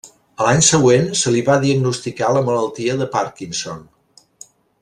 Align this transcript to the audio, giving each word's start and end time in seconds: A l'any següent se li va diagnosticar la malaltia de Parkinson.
A 0.37 0.45
l'any 0.45 0.63
següent 0.67 1.05
se 1.19 1.33
li 1.35 1.43
va 1.51 1.59
diagnosticar 1.65 2.31
la 2.39 2.43
malaltia 2.49 2.99
de 3.03 3.11
Parkinson. 3.17 3.89